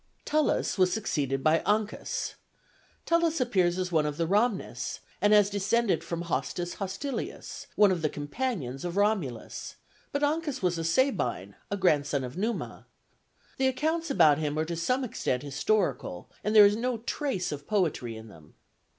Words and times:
Tullus 0.25 0.79
was 0.79 0.91
succeeded 0.91 1.43
by 1.43 1.59
Ancus. 1.63 2.33
Tullus 3.05 3.39
appears 3.39 3.77
as 3.77 3.91
one 3.91 4.07
of 4.07 4.17
the 4.17 4.25
Ramnes, 4.25 4.97
and 5.21 5.31
as 5.31 5.47
descended 5.51 6.03
from 6.03 6.23
Hostus 6.23 6.77
Hostilius, 6.77 7.67
one 7.75 7.91
of 7.91 8.01
the 8.01 8.09
companions 8.09 8.83
of 8.83 8.97
Romulus; 8.97 9.75
but 10.11 10.23
Ancus 10.23 10.63
was 10.63 10.79
a 10.79 10.83
Sabine, 10.83 11.55
a 11.69 11.77
grandson 11.77 12.23
of 12.23 12.35
Numa. 12.35 12.87
The 13.57 13.67
accounts 13.67 14.09
about 14.09 14.39
him 14.39 14.57
are 14.57 14.65
to 14.65 14.75
some 14.75 15.03
extent 15.03 15.43
historical, 15.43 16.31
and 16.43 16.55
there 16.55 16.65
is 16.65 16.75
no 16.75 16.97
trace 16.97 17.51
of 17.51 17.67
poetry 17.67 18.17
in 18.17 18.27
them. 18.27 18.55